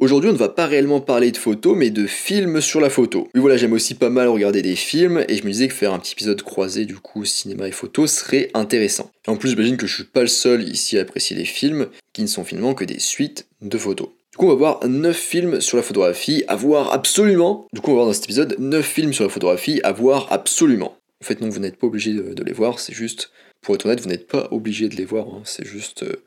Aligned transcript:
Aujourd'hui, 0.00 0.30
on 0.30 0.32
ne 0.32 0.38
va 0.38 0.48
pas 0.48 0.64
réellement 0.64 1.02
parler 1.02 1.30
de 1.30 1.36
photos, 1.36 1.76
mais 1.76 1.90
de 1.90 2.06
films 2.06 2.62
sur 2.62 2.80
la 2.80 2.88
photo. 2.88 3.28
Oui, 3.34 3.40
voilà, 3.42 3.58
j'aime 3.58 3.74
aussi 3.74 3.92
pas 3.94 4.08
mal 4.08 4.28
regarder 4.28 4.62
des 4.62 4.74
films, 4.74 5.22
et 5.28 5.36
je 5.36 5.44
me 5.44 5.50
disais 5.50 5.68
que 5.68 5.74
faire 5.74 5.92
un 5.92 5.98
petit 5.98 6.12
épisode 6.12 6.42
croisé, 6.42 6.86
du 6.86 6.94
coup, 6.94 7.26
cinéma 7.26 7.68
et 7.68 7.70
photo, 7.70 8.06
serait 8.06 8.50
intéressant. 8.54 9.10
en 9.26 9.36
plus, 9.36 9.50
j'imagine 9.50 9.76
que 9.76 9.86
je 9.86 9.96
suis 9.96 10.04
pas 10.04 10.22
le 10.22 10.26
seul 10.26 10.66
ici 10.66 10.96
à 10.96 11.02
apprécier 11.02 11.36
les 11.36 11.44
films, 11.44 11.88
qui 12.14 12.22
ne 12.22 12.28
sont 12.28 12.44
finalement 12.44 12.72
que 12.72 12.86
des 12.86 12.98
suites 12.98 13.46
de 13.60 13.76
photos. 13.76 14.08
Du 14.32 14.38
coup, 14.38 14.46
on 14.46 14.48
va 14.48 14.54
voir 14.54 14.88
9 14.88 15.14
films 15.14 15.60
sur 15.60 15.76
la 15.76 15.82
photographie 15.82 16.44
à 16.48 16.56
voir 16.56 16.94
absolument. 16.94 17.66
Du 17.74 17.82
coup, 17.82 17.90
on 17.90 17.94
va 17.94 17.96
voir 17.96 18.06
dans 18.06 18.14
cet 18.14 18.24
épisode 18.24 18.56
9 18.58 18.82
films 18.82 19.12
sur 19.12 19.24
la 19.24 19.30
photographie 19.30 19.82
à 19.82 19.92
voir 19.92 20.28
absolument. 20.30 20.96
En 21.22 21.26
fait, 21.26 21.42
non, 21.42 21.50
vous 21.50 21.60
n'êtes 21.60 21.76
pas 21.76 21.86
obligé 21.86 22.14
de, 22.14 22.42
les 22.42 22.52
voir, 22.54 22.78
c'est 22.78 22.94
juste, 22.94 23.32
pour 23.60 23.74
être 23.74 23.84
honnête, 23.84 24.00
vous 24.00 24.08
n'êtes 24.08 24.28
pas 24.28 24.48
obligé 24.50 24.88
de 24.88 24.96
les 24.96 25.04
voir, 25.04 25.26
hein. 25.26 25.42
c'est 25.44 25.66
juste 25.66 26.04
euh, 26.04 26.22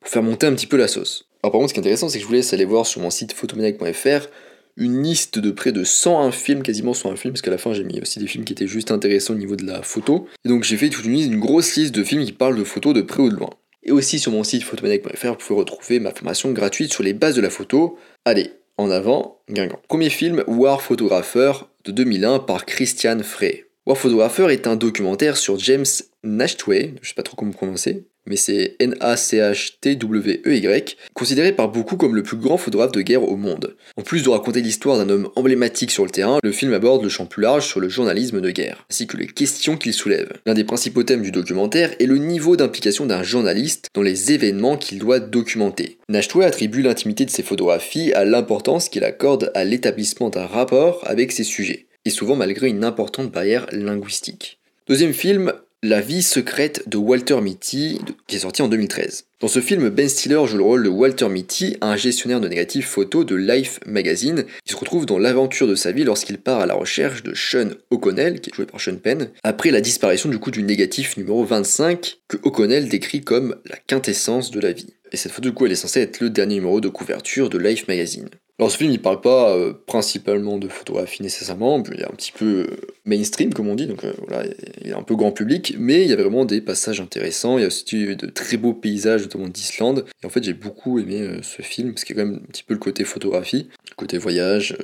pour 0.00 0.08
faire 0.08 0.22
monter 0.22 0.46
un 0.46 0.54
petit 0.54 0.66
peu 0.66 0.78
la 0.78 0.88
sauce. 0.88 1.26
Alors 1.42 1.52
par 1.52 1.60
contre, 1.60 1.70
ce 1.70 1.74
qui 1.74 1.80
est 1.80 1.82
intéressant, 1.82 2.08
c'est 2.08 2.18
que 2.18 2.22
je 2.22 2.28
vous 2.28 2.34
laisse 2.34 2.52
aller 2.52 2.64
voir 2.64 2.86
sur 2.86 3.00
mon 3.00 3.10
site 3.10 3.32
photomaniac.fr 3.32 4.28
une 4.76 5.02
liste 5.02 5.38
de 5.38 5.50
près 5.50 5.72
de 5.72 5.84
101 5.84 6.30
films, 6.30 6.62
quasiment 6.62 6.94
101 6.94 7.16
films, 7.16 7.34
parce 7.34 7.42
qu'à 7.42 7.50
la 7.50 7.58
fin 7.58 7.74
j'ai 7.74 7.84
mis 7.84 8.00
aussi 8.00 8.18
des 8.18 8.26
films 8.26 8.44
qui 8.44 8.52
étaient 8.52 8.66
juste 8.66 8.90
intéressants 8.90 9.34
au 9.34 9.36
niveau 9.36 9.56
de 9.56 9.66
la 9.66 9.82
photo. 9.82 10.28
Et 10.44 10.48
donc 10.48 10.64
j'ai 10.64 10.76
fait 10.76 10.88
toute 10.88 11.04
une 11.04 11.12
liste, 11.12 11.30
une 11.30 11.40
grosse 11.40 11.76
liste 11.76 11.94
de 11.94 12.02
films 12.02 12.24
qui 12.24 12.32
parlent 12.32 12.56
de 12.56 12.64
photos 12.64 12.94
de 12.94 13.02
près 13.02 13.22
ou 13.22 13.28
de 13.28 13.36
loin. 13.36 13.50
Et 13.82 13.90
aussi 13.90 14.18
sur 14.18 14.32
mon 14.32 14.44
site 14.44 14.62
photomaniac.fr, 14.62 15.28
vous 15.28 15.34
pouvez 15.34 15.58
retrouver 15.58 16.00
ma 16.00 16.12
formation 16.12 16.52
gratuite 16.52 16.92
sur 16.92 17.02
les 17.02 17.12
bases 17.12 17.34
de 17.34 17.40
la 17.40 17.50
photo. 17.50 17.98
Allez, 18.24 18.52
en 18.78 18.90
avant, 18.90 19.40
Guingamp. 19.50 19.80
Premier 19.88 20.10
film, 20.10 20.44
War 20.46 20.80
Photographer 20.80 21.52
de 21.84 21.92
2001 21.92 22.38
par 22.40 22.64
Christian 22.64 23.18
Frey. 23.22 23.66
War 23.84 23.98
Photographer 23.98 24.46
est 24.50 24.68
un 24.68 24.76
documentaire 24.76 25.36
sur 25.36 25.58
James 25.58 25.84
Nashtway, 26.22 26.94
je 27.02 27.08
sais 27.08 27.14
pas 27.14 27.24
trop 27.24 27.36
comment 27.36 27.50
prononcer, 27.50 28.06
mais 28.26 28.36
c'est 28.36 28.76
N-A-C-H-T-W-E-Y, 28.78 30.96
considéré 31.14 31.52
par 31.52 31.70
beaucoup 31.70 31.96
comme 31.96 32.14
le 32.14 32.22
plus 32.22 32.36
grand 32.36 32.56
photographe 32.56 32.92
de 32.92 33.02
guerre 33.02 33.24
au 33.24 33.36
monde. 33.36 33.76
En 33.96 34.02
plus 34.02 34.22
de 34.22 34.28
raconter 34.28 34.60
l'histoire 34.60 34.98
d'un 34.98 35.08
homme 35.08 35.30
emblématique 35.36 35.90
sur 35.90 36.04
le 36.04 36.10
terrain, 36.10 36.38
le 36.42 36.52
film 36.52 36.72
aborde 36.72 37.02
le 37.02 37.08
champ 37.08 37.26
plus 37.26 37.42
large 37.42 37.66
sur 37.66 37.80
le 37.80 37.88
journalisme 37.88 38.40
de 38.40 38.50
guerre, 38.50 38.86
ainsi 38.90 39.06
que 39.06 39.16
les 39.16 39.26
questions 39.26 39.76
qu'il 39.76 39.92
soulève. 39.92 40.32
L'un 40.46 40.54
des 40.54 40.64
principaux 40.64 41.02
thèmes 41.02 41.22
du 41.22 41.32
documentaire 41.32 41.94
est 41.98 42.06
le 42.06 42.18
niveau 42.18 42.56
d'implication 42.56 43.06
d'un 43.06 43.22
journaliste 43.22 43.88
dans 43.94 44.02
les 44.02 44.32
événements 44.32 44.76
qu'il 44.76 44.98
doit 44.98 45.20
documenter. 45.20 45.98
Nashtwe 46.08 46.42
attribue 46.42 46.82
l'intimité 46.82 47.24
de 47.24 47.30
ses 47.30 47.42
photographies 47.42 48.12
à 48.12 48.24
l'importance 48.24 48.88
qu'il 48.88 49.04
accorde 49.04 49.50
à 49.54 49.64
l'établissement 49.64 50.30
d'un 50.30 50.46
rapport 50.46 51.02
avec 51.06 51.32
ses 51.32 51.44
sujets, 51.44 51.86
et 52.04 52.10
souvent 52.10 52.36
malgré 52.36 52.68
une 52.68 52.84
importante 52.84 53.30
barrière 53.30 53.66
linguistique. 53.72 54.58
Deuxième 54.88 55.12
film, 55.12 55.52
la 55.84 56.00
vie 56.00 56.22
secrète 56.22 56.88
de 56.88 56.96
Walter 56.96 57.40
Mitty, 57.40 58.00
qui 58.28 58.36
est 58.36 58.40
sorti 58.40 58.62
en 58.62 58.68
2013. 58.68 59.24
Dans 59.40 59.48
ce 59.48 59.58
film, 59.58 59.88
Ben 59.88 60.08
Stiller 60.08 60.40
joue 60.46 60.58
le 60.58 60.62
rôle 60.62 60.84
de 60.84 60.88
Walter 60.88 61.28
Mitty, 61.28 61.76
un 61.80 61.96
gestionnaire 61.96 62.40
de 62.40 62.46
négatifs 62.46 62.86
photos 62.86 63.26
de 63.26 63.34
Life 63.34 63.80
Magazine, 63.84 64.44
qui 64.64 64.72
se 64.72 64.78
retrouve 64.78 65.06
dans 65.06 65.18
l'aventure 65.18 65.66
de 65.66 65.74
sa 65.74 65.90
vie 65.90 66.04
lorsqu'il 66.04 66.38
part 66.38 66.60
à 66.60 66.66
la 66.66 66.74
recherche 66.74 67.24
de 67.24 67.34
Sean 67.34 67.70
O'Connell, 67.90 68.40
qui 68.40 68.50
est 68.50 68.54
joué 68.54 68.64
par 68.64 68.80
Sean 68.80 68.94
Penn, 68.94 69.30
après 69.42 69.72
la 69.72 69.80
disparition 69.80 70.28
du 70.28 70.38
coup 70.38 70.52
du 70.52 70.62
négatif 70.62 71.16
numéro 71.16 71.44
25, 71.44 72.18
que 72.28 72.36
O'Connell 72.44 72.88
décrit 72.88 73.22
comme 73.22 73.56
la 73.68 73.76
quintessence 73.76 74.52
de 74.52 74.60
la 74.60 74.70
vie. 74.70 74.94
Et 75.10 75.16
cette 75.16 75.32
photo 75.32 75.48
du 75.48 75.54
coup 75.54 75.66
elle 75.66 75.72
est 75.72 75.76
censée 75.76 76.00
être 76.00 76.20
le 76.20 76.30
dernier 76.30 76.54
numéro 76.54 76.80
de 76.80 76.88
couverture 76.88 77.50
de 77.50 77.58
Life 77.58 77.88
Magazine. 77.88 78.28
Alors 78.60 78.70
ce 78.70 78.76
film 78.76 78.92
il 78.92 79.02
parle 79.02 79.20
pas 79.20 79.56
euh, 79.56 79.72
principalement 79.86 80.58
de 80.58 80.68
photographie 80.68 81.24
nécessairement, 81.24 81.82
il 81.92 82.00
est 82.00 82.04
un 82.04 82.14
petit 82.14 82.30
peu 82.30 82.68
euh, 82.70 82.76
mainstream 83.04 83.52
comme 83.52 83.68
on 83.68 83.74
dit, 83.74 83.86
donc 83.86 84.04
euh, 84.04 84.12
voilà, 84.26 84.44
il 84.80 84.90
est 84.90 84.94
un 84.94 85.02
peu 85.02 85.16
grand 85.16 85.32
public, 85.32 85.74
mais 85.78 86.02
il 86.02 86.08
y 86.08 86.12
avait 86.12 86.22
vraiment 86.22 86.44
des 86.44 86.60
passages 86.60 87.00
intéressants, 87.00 87.58
il 87.58 87.62
y 87.62 87.64
a 87.64 87.68
aussi 87.68 88.16
de 88.16 88.26
très 88.26 88.56
beaux 88.56 88.74
paysages 88.74 89.22
notamment 89.22 89.48
d'Islande, 89.48 90.04
et 90.22 90.26
en 90.26 90.28
fait 90.28 90.44
j'ai 90.44 90.54
beaucoup 90.54 90.98
aimé 90.98 91.40
ce 91.42 91.62
film, 91.62 91.92
parce 91.92 92.04
qu'il 92.04 92.16
y 92.16 92.20
a 92.20 92.22
quand 92.22 92.30
même 92.30 92.40
un 92.42 92.46
petit 92.46 92.62
peu 92.62 92.74
le 92.74 92.80
côté 92.80 93.04
photographie, 93.04 93.68
le 93.90 93.94
côté 93.96 94.18
voyage, 94.18 94.76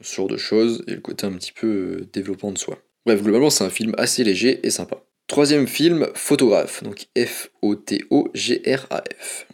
ce 0.00 0.16
genre 0.16 0.28
de 0.28 0.36
choses, 0.36 0.84
et 0.86 0.94
le 0.94 1.00
côté 1.00 1.26
un 1.26 1.32
petit 1.32 1.52
peu 1.52 2.06
développement 2.12 2.52
de 2.52 2.58
soi. 2.58 2.78
Bref, 3.06 3.22
globalement 3.22 3.50
c'est 3.50 3.64
un 3.64 3.70
film 3.70 3.94
assez 3.98 4.24
léger 4.24 4.60
et 4.62 4.70
sympa. 4.70 5.04
Troisième 5.26 5.66
film, 5.66 6.08
Photographe, 6.14 6.82
donc 6.84 7.06
F-O-T-O-G-R-A-F. 7.16 7.86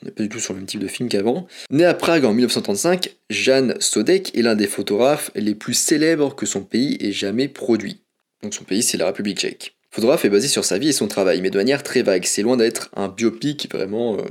On 0.02 0.04
n'est 0.04 0.10
pas 0.10 0.22
du 0.25 0.28
tout 0.28 0.41
sur 0.41 0.52
le 0.52 0.58
même 0.58 0.66
type 0.66 0.81
de 0.81 0.88
film 0.88 1.08
qu'avant. 1.08 1.47
Né 1.70 1.84
à 1.84 1.94
Prague 1.94 2.25
en 2.25 2.32
1935, 2.32 3.14
Jan 3.31 3.75
Sodek 3.78 4.37
est 4.37 4.42
l'un 4.42 4.56
des 4.56 4.66
photographes 4.66 5.31
les 5.37 5.54
plus 5.54 5.75
célèbres 5.75 6.34
que 6.34 6.44
son 6.44 6.64
pays 6.64 6.98
ait 7.00 7.12
jamais 7.12 7.47
produit. 7.47 8.00
Donc 8.42 8.54
son 8.54 8.64
pays, 8.64 8.82
c'est 8.82 8.96
la 8.96 9.06
République 9.06 9.38
tchèque. 9.38 9.74
Photographe 9.90 10.24
est 10.24 10.30
basé 10.30 10.48
sur 10.48 10.64
sa 10.64 10.78
vie 10.78 10.88
et 10.88 10.92
son 10.92 11.08
travail, 11.08 11.40
mais 11.40 11.50
de 11.50 11.58
manière 11.58 11.82
très 11.82 12.02
vague. 12.02 12.24
C'est 12.24 12.42
loin 12.42 12.56
d'être 12.56 12.90
un 12.94 13.08
biopic 13.08 13.70
vraiment 13.72 14.16
euh, 14.16 14.22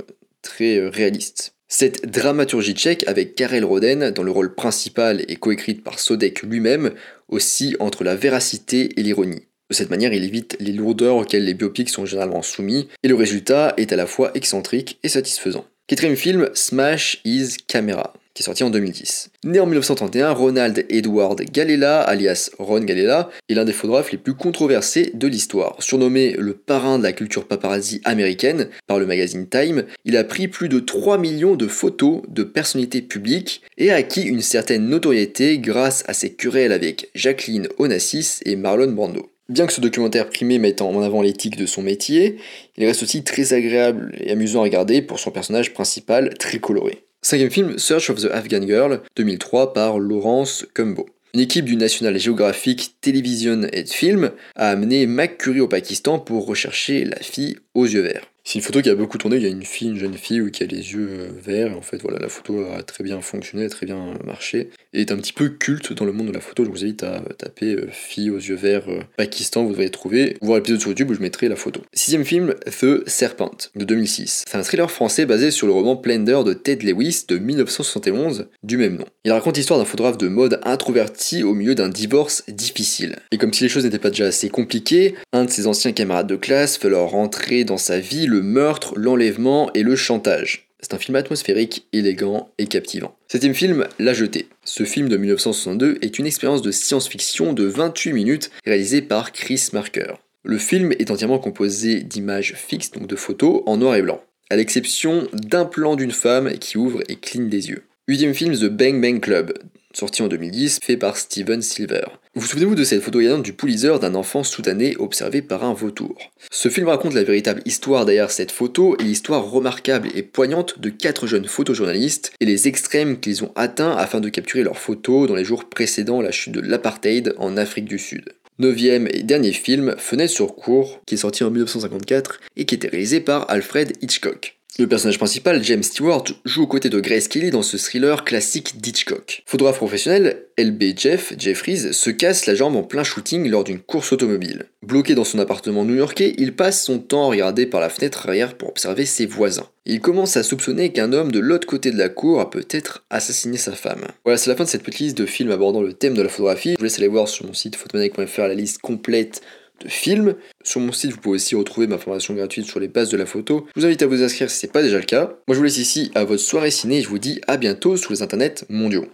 très 0.42 0.78
euh, 0.78 0.88
réaliste. 0.88 1.54
Cette 1.68 2.10
dramaturgie 2.10 2.74
tchèque, 2.74 3.04
avec 3.06 3.34
Karel 3.34 3.64
Roden 3.64 4.10
dans 4.10 4.22
le 4.22 4.30
rôle 4.32 4.54
principal 4.54 5.24
et 5.28 5.36
coécrite 5.36 5.84
par 5.84 6.00
Sodek 6.00 6.42
lui-même, 6.42 6.92
aussi 7.28 7.76
entre 7.78 8.02
la 8.02 8.16
véracité 8.16 8.98
et 8.98 9.02
l'ironie. 9.02 9.46
De 9.68 9.74
cette 9.74 9.90
manière, 9.90 10.12
il 10.12 10.24
évite 10.24 10.56
les 10.58 10.72
lourdeurs 10.72 11.14
auxquelles 11.14 11.44
les 11.44 11.54
biopics 11.54 11.90
sont 11.90 12.06
généralement 12.06 12.42
soumis, 12.42 12.88
et 13.04 13.08
le 13.08 13.14
résultat 13.14 13.74
est 13.76 13.92
à 13.92 13.96
la 13.96 14.06
fois 14.06 14.32
excentrique 14.34 14.98
et 15.04 15.08
satisfaisant. 15.08 15.64
Quatrième 15.86 16.16
film, 16.16 16.50
Smash 16.54 17.20
is 17.24 17.56
Camera, 17.68 18.14
qui 18.34 18.42
est 18.42 18.44
sorti 18.44 18.64
en 18.64 18.70
2010. 18.70 19.30
Né 19.44 19.60
en 19.60 19.66
1931, 19.66 20.30
Ronald 20.32 20.86
Edward 20.88 21.40
Gallela, 21.52 22.00
alias 22.02 22.50
Ron 22.58 22.80
Gallela, 22.80 23.30
est 23.48 23.54
l'un 23.54 23.64
des 23.64 23.72
photographes 23.72 24.12
les 24.12 24.18
plus 24.18 24.34
controversés 24.34 25.10
de 25.14 25.26
l'histoire. 25.26 25.76
Surnommé 25.80 26.34
le 26.38 26.54
parrain 26.54 26.98
de 26.98 27.02
la 27.02 27.12
culture 27.12 27.46
paparazzi 27.46 28.00
américaine 28.04 28.68
par 28.86 28.98
le 28.98 29.06
magazine 29.06 29.48
Time, 29.48 29.84
il 30.04 30.16
a 30.16 30.24
pris 30.24 30.48
plus 30.48 30.68
de 30.68 30.80
3 30.80 31.18
millions 31.18 31.56
de 31.56 31.66
photos 31.66 32.22
de 32.28 32.42
personnalités 32.42 33.02
publiques 33.02 33.62
et 33.78 33.90
a 33.90 33.96
acquis 33.96 34.22
une 34.22 34.42
certaine 34.42 34.88
notoriété 34.88 35.58
grâce 35.58 36.04
à 36.06 36.14
ses 36.14 36.32
querelles 36.34 36.72
avec 36.72 37.10
Jacqueline 37.14 37.68
Onassis 37.78 38.40
et 38.44 38.56
Marlon 38.56 38.92
Brando. 38.92 39.30
Bien 39.48 39.66
que 39.66 39.72
ce 39.72 39.80
documentaire 39.80 40.28
primé 40.28 40.60
mette 40.60 40.80
en 40.80 41.02
avant 41.02 41.22
l'éthique 41.22 41.56
de 41.56 41.66
son 41.66 41.82
métier, 41.82 42.36
il 42.76 42.86
reste 42.86 43.02
aussi 43.02 43.24
très 43.24 43.52
agréable 43.52 44.14
et 44.20 44.30
amusant 44.30 44.60
à 44.60 44.62
regarder 44.62 45.02
pour 45.02 45.18
son 45.18 45.32
personnage 45.32 45.74
principal 45.74 46.34
très 46.38 46.60
coloré. 46.60 47.04
Cinquième 47.22 47.50
film, 47.50 47.78
Search 47.78 48.08
of 48.08 48.22
the 48.22 48.30
Afghan 48.32 48.62
Girl, 48.66 49.02
2003 49.16 49.74
par 49.74 49.98
Laurence 49.98 50.66
Cumbo. 50.72 51.06
Une 51.34 51.40
équipe 51.40 51.66
du 51.66 51.76
National 51.76 52.18
Geographic 52.18 52.94
Television 53.02 53.64
and 53.64 53.86
Film 53.88 54.30
a 54.56 54.70
amené 54.70 55.06
McCurry 55.06 55.60
au 55.60 55.68
Pakistan 55.68 56.18
pour 56.18 56.46
rechercher 56.46 57.04
la 57.04 57.18
fille 57.18 57.58
aux 57.74 57.84
yeux 57.84 58.00
verts. 58.00 58.29
C'est 58.44 58.54
une 58.58 58.64
photo 58.64 58.80
qui 58.80 58.88
a 58.88 58.94
beaucoup 58.94 59.18
tourné, 59.18 59.36
il 59.36 59.42
y 59.42 59.46
a 59.46 59.50
une 59.50 59.64
fille, 59.64 59.88
une 59.88 59.98
jeune 59.98 60.14
fille 60.14 60.50
qui 60.50 60.62
a 60.62 60.66
les 60.66 60.92
yeux 60.92 61.08
euh, 61.10 61.28
verts, 61.40 61.76
en 61.76 61.82
fait 61.82 62.00
voilà, 62.02 62.18
la 62.18 62.28
photo 62.28 62.64
a 62.72 62.82
très 62.82 63.04
bien 63.04 63.20
fonctionné, 63.20 63.64
a 63.64 63.68
très 63.68 63.86
bien 63.86 64.14
marché, 64.24 64.70
et 64.92 65.02
est 65.02 65.12
un 65.12 65.16
petit 65.16 65.32
peu 65.32 65.50
culte 65.50 65.92
dans 65.92 66.04
le 66.04 66.12
monde 66.12 66.28
de 66.28 66.32
la 66.32 66.40
photo, 66.40 66.64
je 66.64 66.70
vous 66.70 66.82
invite 66.82 67.02
à 67.02 67.22
taper 67.36 67.74
euh, 67.74 67.88
fille 67.90 68.30
aux 68.30 68.38
yeux 68.38 68.56
verts 68.56 68.88
euh, 68.88 69.00
Pakistan, 69.16 69.64
vous 69.64 69.70
devriez 69.70 69.90
trouver, 69.90 70.36
voir 70.40 70.56
l'épisode 70.56 70.80
sur 70.80 70.88
YouTube 70.88 71.10
où 71.10 71.14
je 71.14 71.20
mettrai 71.20 71.48
la 71.48 71.56
photo. 71.56 71.82
Sixième 71.92 72.24
film, 72.24 72.54
The 72.64 73.08
Serpent, 73.08 73.70
de 73.74 73.84
2006. 73.84 74.44
C'est 74.48 74.56
un 74.56 74.62
thriller 74.62 74.90
français 74.90 75.26
basé 75.26 75.50
sur 75.50 75.66
le 75.66 75.72
roman 75.72 75.96
Plender 75.96 76.40
de 76.44 76.54
Ted 76.54 76.84
Lewis 76.84 77.24
de 77.28 77.38
1971, 77.38 78.48
du 78.62 78.78
même 78.78 78.96
nom. 78.96 79.06
Il 79.24 79.32
raconte 79.32 79.58
l'histoire 79.58 79.78
d'un 79.78 79.84
photographe 79.84 80.18
de 80.18 80.28
mode 80.28 80.60
introverti 80.64 81.42
au 81.42 81.54
milieu 81.54 81.74
d'un 81.74 81.90
divorce 81.90 82.42
difficile. 82.48 83.16
Et 83.32 83.38
comme 83.38 83.52
si 83.52 83.64
les 83.64 83.68
choses 83.68 83.84
n'étaient 83.84 83.98
pas 83.98 84.10
déjà 84.10 84.26
assez 84.26 84.48
compliquées, 84.48 85.14
un 85.32 85.44
de 85.44 85.50
ses 85.50 85.66
anciens 85.66 85.92
camarades 85.92 86.26
de 86.26 86.36
classe 86.36 86.78
fait 86.78 86.88
leur 86.88 87.10
rentrer 87.10 87.64
dans 87.64 87.76
sa 87.76 88.00
vie 88.00 88.26
le 88.30 88.42
meurtre, 88.42 88.94
l'enlèvement 88.96 89.72
et 89.74 89.82
le 89.82 89.96
chantage. 89.96 90.68
C'est 90.80 90.94
un 90.94 90.98
film 90.98 91.16
atmosphérique, 91.16 91.86
élégant 91.92 92.48
et 92.58 92.66
captivant. 92.66 93.14
Septième 93.28 93.54
film, 93.54 93.86
La 93.98 94.14
Jetée. 94.14 94.48
Ce 94.64 94.84
film 94.84 95.08
de 95.08 95.16
1962 95.16 95.98
est 96.00 96.18
une 96.18 96.26
expérience 96.26 96.62
de 96.62 96.70
science-fiction 96.70 97.52
de 97.52 97.64
28 97.64 98.12
minutes 98.12 98.50
réalisée 98.64 99.02
par 99.02 99.32
Chris 99.32 99.68
Marker. 99.72 100.14
Le 100.44 100.56
film 100.56 100.92
est 100.92 101.10
entièrement 101.10 101.38
composé 101.38 102.00
d'images 102.00 102.54
fixes, 102.56 102.92
donc 102.92 103.08
de 103.08 103.16
photos, 103.16 103.62
en 103.66 103.76
noir 103.76 103.96
et 103.96 104.02
blanc, 104.02 104.22
à 104.48 104.56
l'exception 104.56 105.28
d'un 105.34 105.66
plan 105.66 105.96
d'une 105.96 106.12
femme 106.12 106.52
qui 106.52 106.78
ouvre 106.78 107.02
et 107.08 107.16
cligne 107.16 107.50
des 107.50 107.68
yeux. 107.68 107.82
Huitième 108.08 108.32
film, 108.32 108.56
The 108.56 108.66
Bang 108.66 109.02
Bang 109.02 109.20
Club, 109.20 109.52
sorti 109.92 110.22
en 110.22 110.28
2010, 110.28 110.78
fait 110.82 110.96
par 110.96 111.16
Steven 111.16 111.60
Silver. 111.60 112.06
Vous 112.36 112.46
souvenez-vous 112.46 112.76
de 112.76 112.84
cette 112.84 113.02
photo 113.02 113.18
gagnante 113.18 113.42
du 113.42 113.52
Pulitzer 113.52 113.98
d'un 114.00 114.14
enfant 114.14 114.44
soudanais 114.44 114.94
observé 115.00 115.42
par 115.42 115.64
un 115.64 115.74
vautour? 115.74 116.16
Ce 116.52 116.68
film 116.68 116.86
raconte 116.86 117.14
la 117.14 117.24
véritable 117.24 117.60
histoire 117.64 118.04
derrière 118.04 118.30
cette 118.30 118.52
photo 118.52 118.96
et 119.00 119.02
l'histoire 119.02 119.50
remarquable 119.50 120.10
et 120.14 120.22
poignante 120.22 120.78
de 120.78 120.90
quatre 120.90 121.26
jeunes 121.26 121.48
photojournalistes 121.48 122.32
et 122.38 122.44
les 122.44 122.68
extrêmes 122.68 123.18
qu'ils 123.18 123.42
ont 123.42 123.50
atteints 123.56 123.96
afin 123.96 124.20
de 124.20 124.28
capturer 124.28 124.62
leurs 124.62 124.78
photos 124.78 125.26
dans 125.26 125.34
les 125.34 125.44
jours 125.44 125.68
précédant 125.68 126.20
la 126.20 126.30
chute 126.30 126.54
de 126.54 126.60
l'apartheid 126.60 127.34
en 127.36 127.56
Afrique 127.56 127.86
du 127.86 127.98
Sud. 127.98 128.32
Neuvième 128.60 129.08
et 129.10 129.24
dernier 129.24 129.52
film, 129.52 129.96
Fenêtre 129.98 130.32
sur 130.32 130.54
cour, 130.54 131.00
qui 131.06 131.16
est 131.16 131.18
sorti 131.18 131.42
en 131.42 131.50
1954 131.50 132.38
et 132.56 132.64
qui 132.64 132.76
était 132.76 132.86
réalisé 132.86 133.18
par 133.18 133.50
Alfred 133.50 133.94
Hitchcock. 134.02 134.59
Le 134.78 134.86
personnage 134.86 135.18
principal, 135.18 135.62
James 135.64 135.82
Stewart, 135.82 136.24
joue 136.44 136.62
aux 136.62 136.66
côtés 136.66 136.88
de 136.88 137.00
Grace 137.00 137.26
Kelly 137.28 137.50
dans 137.50 137.62
ce 137.62 137.76
thriller 137.76 138.24
classique 138.24 138.80
d'Hitchcock. 138.80 139.42
Photographe 139.44 139.76
professionnel, 139.76 140.46
LB 140.58 140.96
Jeff 140.96 141.34
Jeffries 141.36 141.92
se 141.92 142.10
casse 142.10 142.46
la 142.46 142.54
jambe 142.54 142.76
en 142.76 142.84
plein 142.84 143.02
shooting 143.02 143.48
lors 143.48 143.64
d'une 143.64 143.80
course 143.80 144.12
automobile. 144.12 144.66
Bloqué 144.82 145.14
dans 145.14 145.24
son 145.24 145.40
appartement 145.40 145.84
new-yorkais, 145.84 146.34
il 146.38 146.54
passe 146.54 146.84
son 146.84 147.00
temps 147.00 147.24
à 147.24 147.30
regarder 147.30 147.66
par 147.66 147.80
la 147.80 147.90
fenêtre 147.90 148.26
arrière 148.26 148.56
pour 148.56 148.68
observer 148.68 149.06
ses 149.06 149.26
voisins. 149.26 149.68
Il 149.86 150.00
commence 150.00 150.36
à 150.36 150.44
soupçonner 150.44 150.92
qu'un 150.92 151.12
homme 151.12 151.32
de 151.32 151.40
l'autre 151.40 151.66
côté 151.66 151.90
de 151.90 151.98
la 151.98 152.08
cour 152.08 152.40
a 152.40 152.48
peut-être 152.48 153.04
assassiné 153.10 153.56
sa 153.56 153.72
femme. 153.72 154.06
Voilà, 154.24 154.38
c'est 154.38 154.50
la 154.50 154.56
fin 154.56 154.64
de 154.64 154.68
cette 154.68 154.84
petite 154.84 155.00
liste 155.00 155.18
de 155.18 155.26
films 155.26 155.50
abordant 155.50 155.82
le 155.82 155.94
thème 155.94 156.14
de 156.14 156.22
la 156.22 156.28
photographie. 156.28 156.72
Je 156.72 156.78
vous 156.78 156.84
laisse 156.84 156.98
aller 156.98 157.08
voir 157.08 157.28
sur 157.28 157.44
mon 157.44 157.54
site 157.54 157.74
photomaniac.fr 157.76 158.42
la 158.42 158.54
liste 158.54 158.78
complète 158.78 159.42
de 159.80 159.88
films. 159.88 160.34
Sur 160.62 160.80
mon 160.80 160.92
site, 160.92 161.12
vous 161.12 161.18
pouvez 161.18 161.36
aussi 161.36 161.54
retrouver 161.54 161.86
ma 161.86 161.98
formation 161.98 162.34
gratuite 162.34 162.66
sur 162.66 162.80
les 162.80 162.88
bases 162.88 163.10
de 163.10 163.16
la 163.16 163.26
photo. 163.26 163.66
Je 163.74 163.80
vous 163.80 163.86
invite 163.86 164.02
à 164.02 164.06
vous 164.06 164.22
inscrire 164.22 164.50
si 164.50 164.60
ce 164.60 164.66
n'est 164.66 164.72
pas 164.72 164.82
déjà 164.82 164.98
le 164.98 165.04
cas. 165.04 165.34
Moi, 165.48 165.54
je 165.54 165.56
vous 165.56 165.64
laisse 165.64 165.78
ici 165.78 166.10
à 166.14 166.24
votre 166.24 166.42
soirée 166.42 166.70
ciné 166.70 166.98
et 166.98 167.02
je 167.02 167.08
vous 167.08 167.18
dis 167.18 167.40
à 167.46 167.56
bientôt 167.56 167.96
sur 167.96 168.12
les 168.12 168.22
internets 168.22 168.64
mondiaux. 168.68 169.06